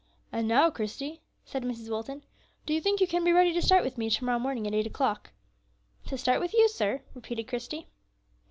[0.31, 1.87] "And now, Christie," said Mr.
[1.89, 2.23] Wilton,
[2.65, 4.73] "do you think you can be ready to start with me to morrow morning at
[4.73, 5.29] eight o'clock?"
[6.07, 7.85] "To start with you, sir?" repeated Christie.